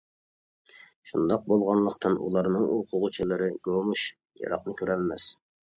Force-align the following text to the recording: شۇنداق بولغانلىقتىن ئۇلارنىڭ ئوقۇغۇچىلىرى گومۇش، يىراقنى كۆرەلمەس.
شۇنداق 1.11 1.43
بولغانلىقتىن 1.51 2.17
ئۇلارنىڭ 2.25 2.67
ئوقۇغۇچىلىرى 2.79 3.55
گومۇش، 3.69 4.11
يىراقنى 4.45 4.79
كۆرەلمەس. 4.83 5.33